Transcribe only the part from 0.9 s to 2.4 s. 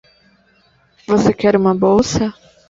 Você quer uma bolsa?